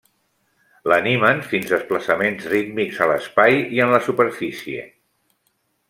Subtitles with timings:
[0.91, 4.89] L'animen fins desplaçaments rítmics a l'espai i en la superfície.